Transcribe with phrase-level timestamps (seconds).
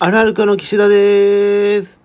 [0.00, 2.00] あるあるかの岸田です。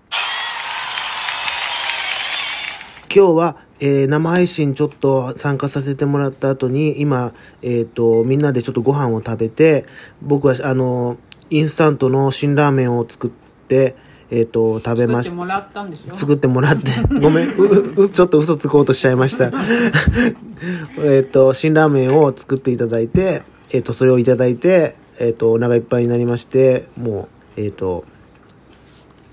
[3.13, 7.33] 今日は、えー生配信ちょっと参加させてもらった後に、今、
[7.63, 9.85] えっ、と、みんなでちょっとご飯を食べて、
[10.21, 11.17] 僕は、あの、
[11.49, 13.31] インスタントの辛ラーメンを作っ
[13.67, 13.95] て、
[14.29, 16.15] えっ、と、食べまし作ってもらったんでしょ？
[16.15, 19.51] 作ってもらって、 ごめん、う、う、ちょっと嘘つこうとしちゃいました。
[21.01, 28.05] えっと、辛ラーメンを作っていただいて、えっ、と、それをいただいて、えっ、と、お腹いっぱいになりまして、もう、えっ、と、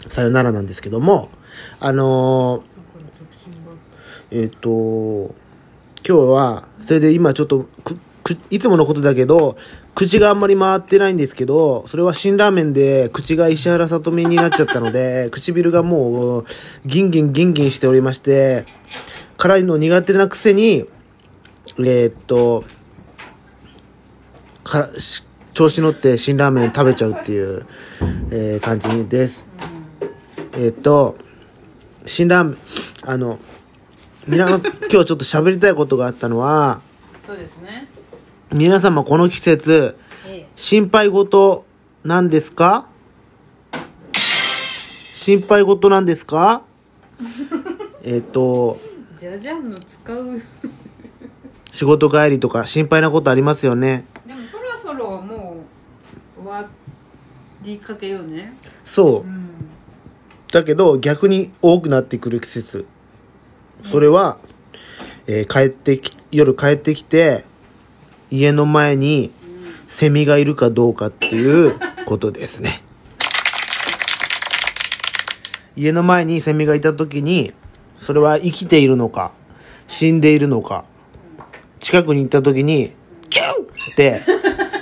[0.09, 1.29] さよならなんですけども、
[1.79, 5.37] あのーえっ、と、今
[6.05, 7.69] 日は、それで今ちょっと、
[8.51, 9.57] いつものことだけど、
[9.95, 16.47] 口があんまり回ってないんですけど、それは辛ラーメンで口が石原さとみになっちゃったので、 唇がもう、
[16.85, 18.67] ギンギンギンギンしておりまして、
[19.37, 20.87] 辛いの苦手なくせに、
[21.79, 22.65] えーっと、
[24.65, 25.23] から、し
[25.57, 27.67] 調子乗って辛ラーメン食べちゃうっていう、
[28.31, 29.47] えー感じです。
[30.53, 31.17] えーっと、
[32.07, 32.57] 辛ラーメン、
[33.07, 33.39] あの、
[34.29, 36.81] 皆今日ちょっと喋りたいことがあったのは、
[37.27, 37.89] そうですね。
[38.53, 39.97] 皆様この季節、
[40.29, 41.65] え心配事
[42.05, 42.87] なんですか？
[44.13, 46.63] 心配事なんですか？
[48.05, 48.79] えっと、
[49.17, 50.43] えじゃじゃんの使う。
[51.73, 54.05] 仕事帰りとか心配なことありますよね？
[54.27, 55.65] でもそろそろも
[56.36, 56.67] う終わ
[57.63, 59.25] りかけようねそうう。
[59.25, 59.51] ん
[60.53, 62.87] だけど逆に多くなってくる季節。
[63.83, 64.39] それは、
[65.27, 67.45] えー帰ってき、夜帰ってきて、
[68.31, 69.33] 家の前に
[69.89, 71.75] セミがいるかどうかっていう
[72.07, 72.83] ことですね。
[75.77, 77.53] 家の前にセミがいた時に、
[77.99, 79.33] それは生きているのか、
[79.89, 80.85] 死んでいるのか、
[81.81, 82.93] 近くに行った時に、
[83.31, 83.53] チュン
[83.93, 84.23] って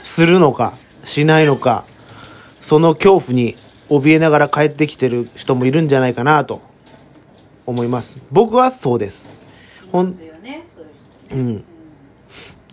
[0.04, 0.74] するのか、
[1.04, 1.84] しないのか、
[2.60, 3.56] その恐怖に
[3.88, 6.62] 怯えながら帰ってきてる人もいるんじゃないかなと
[7.66, 8.22] 思います。
[8.30, 9.26] 僕はそうです。
[9.90, 10.18] ほん
[11.30, 11.64] うん。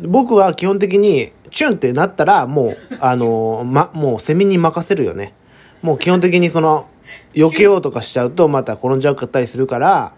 [0.01, 5.33] 僕は基本的に、チュンってなったら、もう、あの、ま、もうセミに任せるよね。
[5.81, 6.87] もう基本的にその、
[7.33, 10.13] 避けようとかしちゃうと、また転んじゃったりするから、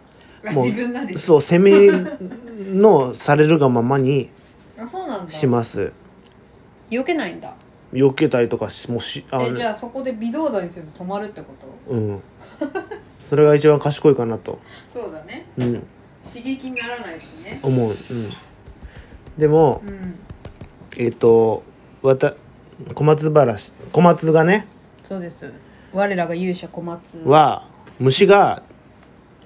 [0.45, 1.71] あもうそう、セミ
[2.59, 4.29] のされるがままに
[4.77, 5.93] あそうなんだします。
[6.89, 7.53] 避けないんだ
[7.93, 11.53] 避けたりとかし、もうし、あえじゃあそこで微動だにせず止まるってこ
[11.87, 11.93] と？
[11.93, 12.21] うん。
[13.23, 14.59] それが一番賢いかなと。
[14.91, 15.87] そうだねうん。
[16.27, 17.91] 刺激にならないしね思う。
[17.91, 17.95] うん。
[19.37, 20.15] でも、うん
[20.97, 21.63] えっ、と、
[22.01, 22.35] わた、
[22.93, 24.67] 小松原し、小松がね、
[25.03, 25.51] そうです
[25.91, 27.67] 我らが勇者小松は、
[27.99, 28.63] 虫が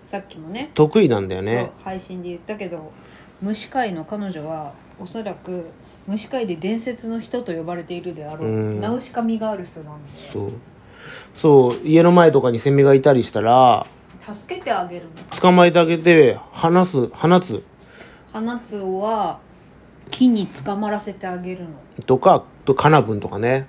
[0.06, 1.72] さっきもね得意なんだよそうね。
[1.84, 2.92] 配信で言ったけど
[3.42, 5.66] 虫飼いの彼女はおそらく
[6.08, 8.82] 虫飼いで伝説の人と呼ばれているであろううん。
[8.82, 10.52] ナウシカみがある人なんでそう。
[11.36, 13.86] そう、家の前とかにセミがいたりしたら、
[14.34, 15.40] 助けてあげるの。
[15.40, 17.64] 捕まえてあげて、放す、放つ
[18.34, 19.40] 放つは
[20.12, 21.70] 木に捕まらせてあげるの。
[22.06, 23.68] とか、とカナブンとかね。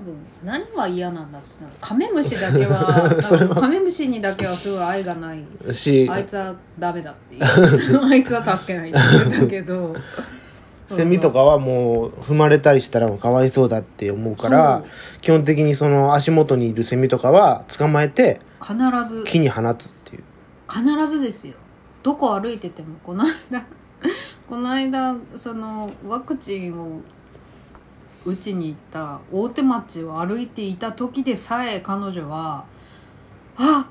[0.00, 1.70] カナブン何は嫌なんだっつったの。
[1.80, 3.54] カメムシだけは それは。
[3.54, 5.44] カメムシにだけはすごい愛がない。
[5.72, 9.94] し、あいつはダメだって言う あいつは助けないって言ってたけど。
[10.90, 14.82] セミとかはもう踏まれたりしたらかわいそうだって思うから
[15.20, 18.74] 基本的にその足元にいるセミとかは捕まえて必
[19.08, 19.22] ず。
[19.24, 20.24] 木に放つっていう。
[20.68, 21.54] 必ずですよ。
[22.02, 23.64] どこ歩いててもこの間
[24.48, 27.02] この間そのワクチンを
[28.24, 32.64] 打ちに行った大手町を歩いていた時でさえ彼女は
[33.56, 33.86] 「あ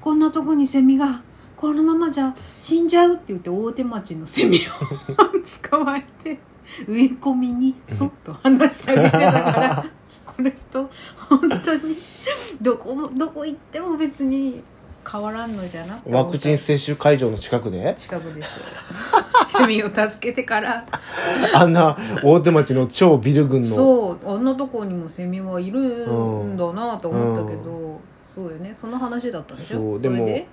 [0.00, 1.22] こんなとこにセミが
[1.56, 4.60] このままじゃ死んじゃう」って言って大手町のセミを
[5.70, 6.38] 捕まえて
[6.86, 9.30] 植え込みにそっと離してあげてたか
[9.60, 9.86] ら
[10.26, 10.90] この人
[11.28, 11.96] 本当に
[12.60, 14.62] どこもどこ行っても別に
[15.10, 17.94] 変わらんのじゃなワクチン接種会場の近くで？
[17.96, 18.66] 近くですよ
[19.58, 20.86] セミを助けてから。
[21.54, 23.66] あんな大手町の超ビル群の。
[23.68, 24.34] そう。
[24.34, 25.80] あんなとこにもセミはいる
[26.10, 28.76] んだなと思ったけど、そうよね。
[28.80, 29.78] その話だったでしょ？
[29.78, 30.00] そう。
[30.00, 30.46] でもれで？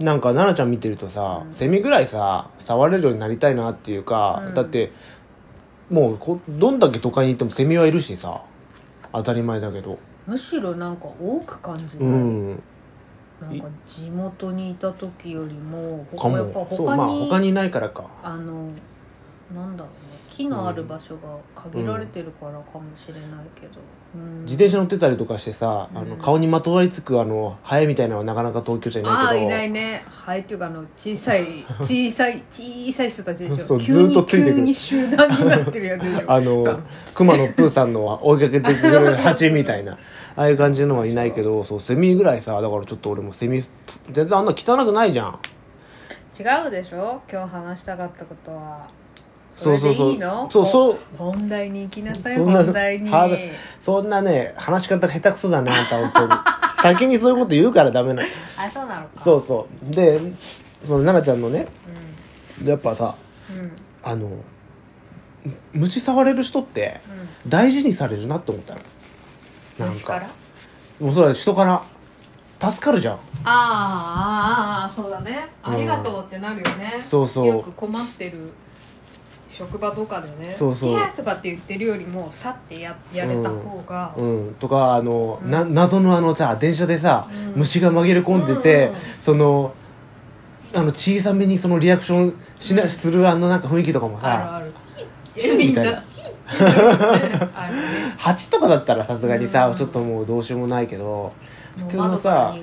[0.00, 1.54] なんか奈々ちゃん見てるとさ、うん。
[1.54, 4.54] セミぐらいさ触れるようになりたいなっていうか、うん。
[4.54, 4.92] だって
[5.90, 8.42] もうこどんだけ都会に行ってもセミはいるしさ。
[9.12, 9.98] 当たり前だけど。
[10.26, 12.62] むしろなんか多く感じる、うん
[13.40, 18.04] なんか地元にいた時よりもかやっぱもそうまあ他に、ないからか。
[18.22, 18.70] あの
[19.54, 23.22] なんだろうね木のある場所が限られてるからかもしれない
[23.54, 23.74] けど、
[24.16, 24.42] うん。
[24.42, 29.40] 自転車乗ってたりとかしてさ、あのうん顔にまとわりつくあのハエみたいなのはなかなか東京じゃいあないけど。
[29.40, 30.02] あいないね。
[30.08, 34.54] ハエっていうかあの小さい 小さい小さい人たちでし そうょ急ずっとについてくる。
[34.56, 36.24] 急に集団になってるやつでしょ。
[36.32, 36.80] あの
[37.14, 39.98] 熊野プーさんの追いかけてくる蜂みたいな
[40.36, 43.62] ああいう感じのはいないけどそうセミぐらいさだからちょっと俺もセミ
[44.12, 45.38] 全然あんな汚くないじゃん。
[46.38, 47.22] 違うでしょ？
[47.30, 48.88] 今日話したかったことは。
[49.56, 50.08] そうそうそう。
[50.08, 50.50] でいいの？
[50.50, 50.98] そうそう。
[51.16, 53.10] お本題に行きなさいそんな本題に。
[53.80, 56.40] そんなね話し方下手くそだねあんた本当に。
[56.82, 58.22] 先にそういうこと言うからダメな
[58.56, 59.22] あそうなのか。
[59.22, 59.94] そうそう。
[59.94, 60.18] で
[60.82, 61.66] その奈々ちゃんのね
[62.64, 63.14] やっぱさ
[63.50, 63.72] うんうん。
[64.02, 64.28] あの
[65.44, 67.00] む虫触れる人って
[67.44, 67.50] うん。
[67.50, 68.80] 大事にされるなって思ったの
[69.78, 70.14] なん虫か。
[70.14, 70.26] らか
[71.00, 71.82] もうそれは人から。
[72.60, 73.14] 助かるじゃん。
[73.14, 73.52] あああ
[74.80, 75.48] あああそうだね。
[75.66, 75.72] うん。
[75.74, 77.46] ありがとうってなるよね、そうそう。
[77.46, 78.52] よく困ってる
[79.48, 80.90] 職場とかでねそうそう。
[80.90, 85.50] いやとかって言ってるよりもさってややれた方が、うん、とかあの、うん。
[85.50, 87.52] な謎のあのさ電車でさ、うん。
[87.56, 89.74] 虫が紛れ込んでて、うんその
[90.74, 92.90] あの小さめにそのリアクションしな、うん。
[92.90, 95.56] するあのなんか雰囲気とかもさあるある。
[95.58, 96.02] みたいな
[96.52, 97.80] みんなヒッてあるね
[98.18, 99.76] 蜂とかだったらさすがにさ、うん。
[99.76, 101.32] ちょっともうどうしようもないけど
[101.76, 102.54] 普通のさ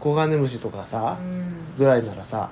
[0.00, 1.52] コガネムシとかさ、うん。
[1.78, 2.50] ぐらいならさ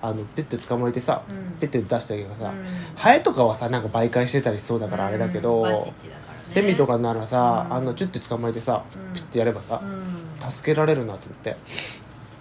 [0.00, 1.58] あのペッて捕まえてさ、うん。
[1.58, 2.64] ペッて出してあげるさ、うん。
[2.96, 5.92] ハエとかはさなんか媒介してたりしそうだからあれだけど、ね。
[6.44, 7.76] セミとかならさ、うん。
[7.76, 9.12] あんなチュッて捕まえてさ、うん。
[9.12, 10.50] ピッてやればさ、うん。
[10.50, 11.56] 助けられるなと思って。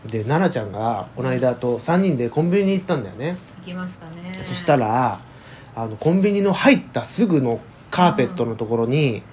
[0.07, 4.33] で奈々ちゃんがこの間と3人でコンビニに行ったんだよね、行きましたね。
[4.47, 5.19] そしたら
[5.75, 7.59] あのコンビニの入ったすぐの
[7.89, 9.23] カーペットのところに、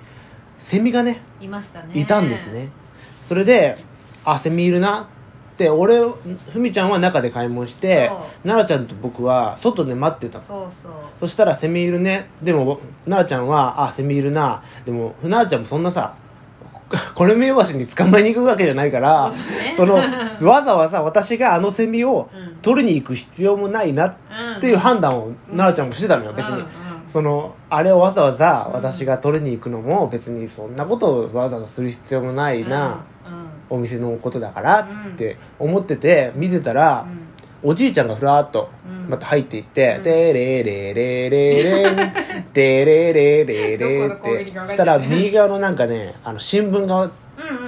[0.59, 1.99] セミがねいましたね。
[1.99, 2.71] いたんですね。
[3.23, 3.79] それで
[4.25, 5.07] あセミいるなっ
[5.57, 5.99] て俺
[6.53, 8.11] ふみちゃんは中で買い物して
[8.45, 10.39] 奈々ちゃんと僕は外で待ってた。
[10.39, 10.93] のそうそう。
[11.21, 12.31] そしたらセミいるね。
[12.43, 14.63] でも奈々ちゃんはあセミいるな。
[14.85, 16.15] でも奈々ちゃんもそんなさ
[17.15, 19.35] これ目橋に捕まえに行くわけじゃないから
[19.77, 19.97] その
[20.43, 22.49] わざわざ私があのセミをうん。
[22.61, 24.15] 取りに行く必要もないなっ
[24.61, 26.65] ていう判断を奈々ちゃんもしてたのよ別に。
[27.09, 33.05] そのあれをわざわざ私が取りに行くのも別にそんなことをわざわざする必要もないな
[33.71, 33.77] うん。
[33.77, 34.87] お店のことだからっ
[35.17, 37.28] て思ってて見てたらうん
[37.63, 39.11] おじいちゃんがふらーっとうん。
[39.11, 42.13] また入っていってうん「てれれれれれん
[42.53, 44.53] てれれれれ」って。
[44.71, 47.11] したら右側のなんかねあの新聞側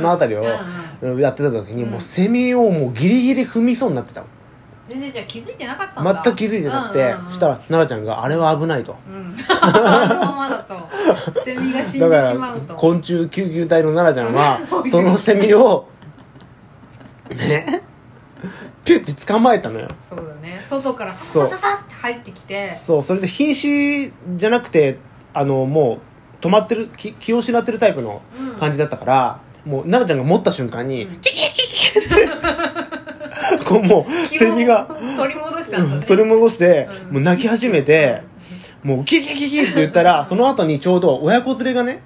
[0.01, 1.91] のあたりをやってた時にうん。
[1.91, 4.27] もうセミをもうギリギリ踏みそうになってたの。
[4.89, 8.97] 全然じゃあ気づいてなかった全く気づいてなくてそしたら奈々ちゃんが「あれは危ない」と。
[9.49, 10.89] だと。
[11.45, 12.75] セミが死んだでからしまうと。
[12.75, 15.87] 昆虫救急隊の奈々ちゃんは うんそのセミを
[17.31, 17.83] ね
[18.85, 19.89] ピュッて捕まえたのよ。
[20.09, 20.59] そうだね。
[20.69, 22.75] 外からさささささって入ってきて。
[22.77, 24.99] そうそれで瀕死じゃなくて
[25.35, 26.01] あのも
[26.41, 28.57] う止まってる気気を失ってるタイプのうん。
[28.57, 31.17] 感じだったから、もう奈々ちゃんが持った瞬間に、うん。
[31.21, 32.29] キキキキって
[33.65, 34.87] こうもう気をセミが、
[35.17, 35.95] 取り戻したんだね。
[35.97, 37.13] うん取り戻して、うん。
[37.15, 38.23] もう泣き始めて、
[38.83, 42.03] もうキキキキって言ったらその後にちょうど親子連れがね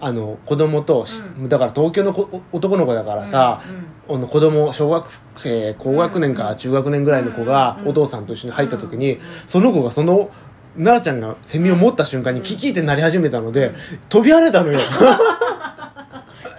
[0.00, 1.48] あの子供とし、うん。
[1.48, 3.62] だから東京の子男の子だからさ、
[4.08, 5.06] あの子供小学
[5.36, 10.30] 生高学年か中学年ぐらいの子がうんお父さんと一緒に入った時に、うんその子がその
[10.76, 13.74] 奈々ちゃんがセミを持った瞬間にキキってなり始めたので、うん
[14.08, 14.78] 飛び跳ねたのよ。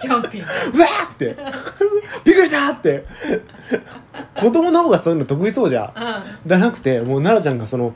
[0.00, 0.46] ジャンピング。
[0.78, 1.36] うわーって。
[2.24, 3.04] びっくりしたって
[4.40, 5.92] 子供の方がそういうの得意そうじゃん。
[6.46, 7.94] じゃなくてもう奈々ちゃんがその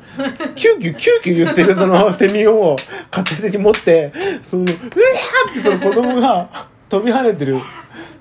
[0.55, 2.77] キューキューキューキュー言ってるその セミを
[3.11, 6.49] 片手に持ってそのうわーってその子供が
[6.89, 7.59] 飛び跳ねてる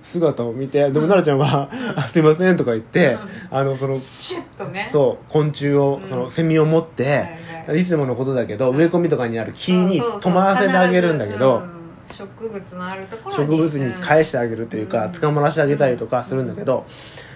[0.03, 3.17] 姿を見てでも奈々ちゃんは「あすいません」とか言って
[3.49, 4.89] あのそのシュッとね。
[4.91, 6.09] そう昆虫をうん。
[6.09, 7.27] そのセミを持って
[7.67, 11.63] はいつものことだけど植え込みとかにある木に止まらせてあげるんだけど
[12.11, 13.51] 植物のあるところに。
[13.51, 15.11] 植物に返してあげるというかうん。
[15.13, 16.85] 捕まらせてあげたりとかするんだけど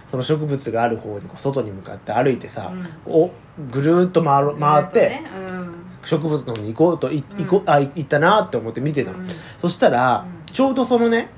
[0.08, 2.72] その植物がある方にこう外に向かって歩いてさ
[3.06, 3.32] お
[3.72, 5.76] ぐるーっと回る回ってねうん。
[6.04, 7.46] 植物の方に行こうというん。
[7.46, 9.20] 行こうあ行ったなって思って見てたの。
[9.20, 9.28] うん。
[9.58, 10.54] そしたらうん。
[10.54, 11.30] ちょうどそのね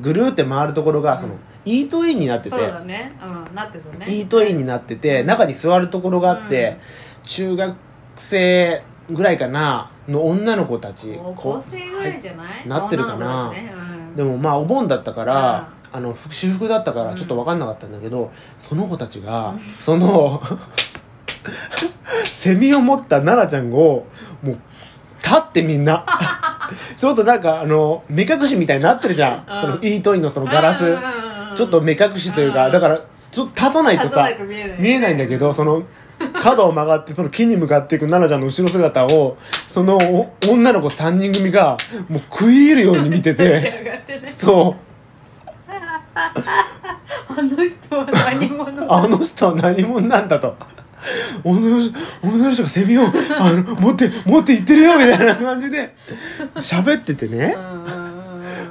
[0.00, 1.04] ぐるーって回るところうん。
[1.04, 2.50] がそのイートインになってて。
[2.50, 3.16] そうだね。
[3.22, 3.54] うん。
[3.54, 4.06] なってたね。
[4.06, 6.78] イートインになってて中に座るところがあって
[7.22, 7.76] 中学
[8.16, 12.68] 生ぐらいかなの女の子たち高こ校生ぐらいじゃない？
[12.68, 13.50] なってるかな。
[13.52, 13.72] ね。
[13.74, 14.16] うん。
[14.16, 20.42] でもまあお盆だったからあのふ私服だったからちょっと分かんなかったんだけど、その子たちがその
[22.26, 24.04] セミを持った奈々ちゃんを
[24.42, 24.58] もう
[25.22, 26.04] 立ってみんな。
[26.98, 29.60] ちょっとなんかあの目隠しみたいになってるじゃん、うん。
[29.60, 30.98] そのイートインのそのガラス、
[31.54, 32.72] ちょっと目隠しというか、うん。
[32.72, 35.84] だからちょっと立たないとさ見えない見えないんだけどその
[36.42, 39.36] 角を曲がってその木に向かっていく奈々ちゃんの後ろ姿を
[39.68, 41.76] そのお女の子3人組が
[42.08, 43.94] もう食い入るように見てて。
[44.40, 44.83] そう
[46.14, 50.56] あの人は何者あの人は何者なんだと。
[51.44, 55.94] 女の人女の人がセミをあの持って持って行ってるよみたいな感じで
[56.54, 57.54] 喋っててね。
[57.56, 57.62] うん。
[57.62, 58.14] うんうんうん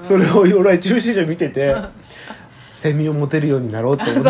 [0.04, 1.76] それを俺は一部始終見てて
[2.74, 4.30] セミを持てるようになろうって思って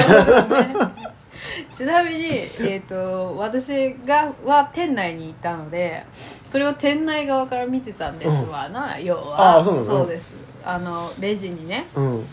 [1.75, 6.05] ちなみに、えー、と私がは店内にいたので
[6.45, 9.57] それを店内側から見てたんですわな、要は。
[9.57, 10.33] あーそうです。
[10.63, 11.87] あのレジにね。
[11.95, 12.25] うん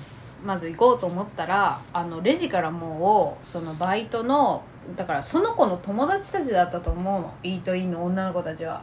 [0.44, 4.62] まず行こうと思ったらあのレジからもうそのバイトの
[4.96, 7.32] だからその子の友達たちだったと思うの。
[7.42, 8.82] イートインの女の子たちは。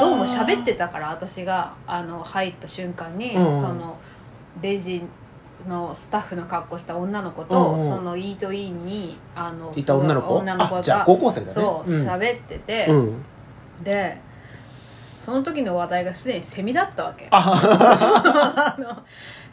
[0.00, 3.96] どうも喋ってたから私があの入った瞬間に、うんその
[4.60, 5.02] レジ
[5.66, 7.88] のスタッフの格好した女の子と、うんうん。
[7.88, 10.34] そのイートインにあのいた女の子？
[10.36, 11.52] 女の子あじゃあが高校生だね。
[11.52, 12.06] そううん。
[12.06, 13.22] 喋ってて、うん。
[13.82, 14.20] で
[15.22, 17.28] その時の話題がすでにセミだったわけ。
[17.30, 19.02] あ あの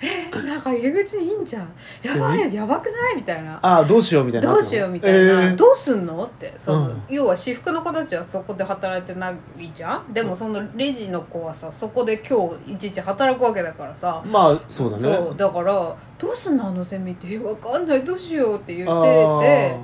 [0.01, 1.69] えなんか入り口にいいんじゃん。
[2.01, 3.17] やばいやばくない？
[3.17, 3.59] みたいな。
[3.61, 4.51] あどうしようみたいな。
[4.51, 5.55] どうしようみたいな、えー。
[5.55, 6.23] どうすんの？
[6.23, 6.51] って。
[6.57, 7.03] その、うん。
[7.09, 9.35] 要は私服の子たちはそこで働いてない
[9.75, 10.11] じゃん。
[10.11, 14.23] でもそのレジの子はさそこで今日いちいち働くわけだからさ。
[14.25, 15.03] まあそうだね。
[15.03, 15.73] そうだから
[16.17, 16.67] 「どうすんの？
[16.69, 18.03] あのセミ」って「えわかんない。
[18.03, 19.39] どうしよう」って言あってー。
[19.41, 19.77] て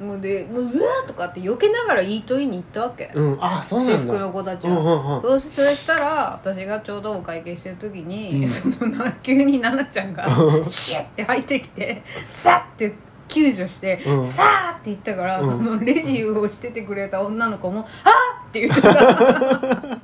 [0.00, 4.12] もうで「もううわ!」とかって避けながらイートインに行ったわけ、うんあそう私なんだ。
[4.14, 4.94] 服の子たちうんは。
[4.94, 5.22] うんうん。
[5.22, 8.48] そうそしたら私がちょうどお会計してる時に、うん。
[8.48, 10.26] そのな急に奈々ちゃんが
[10.70, 12.02] シュッて入ってきて
[12.32, 12.94] さって
[13.28, 14.26] 救助して、うん。
[14.26, 15.50] さーって言ったから、うん。
[15.50, 19.98] そのレジをしててくれた女の子も「あー!」って言ってた。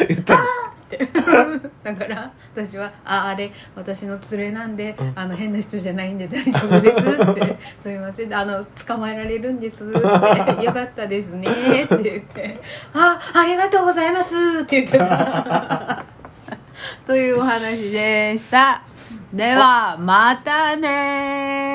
[0.08, 0.20] 言っ
[1.84, 5.12] だから私は「ああれ私の連れなんで、うん。
[5.14, 8.34] あの変な人じゃないんで大丈夫です」って「すいません。
[8.34, 9.98] あの捕まえられるんです」って
[10.64, 11.48] 「よかったですね」
[11.84, 12.60] って言って
[12.94, 16.04] 「あありがとうございます」って言ってた。
[17.06, 18.82] というお話でした。
[19.32, 21.69] ではまたね